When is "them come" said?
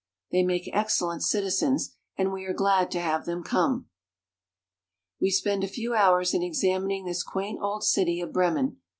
3.27-3.85